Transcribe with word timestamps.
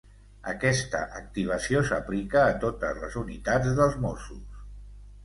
Aquesta 0.51 1.01
activació 1.19 1.83
s'aplica 1.89 2.41
a 2.45 2.55
totes 2.63 2.97
les 3.03 3.19
unitats 3.23 3.77
dels 3.81 3.99
mossos. 4.07 4.65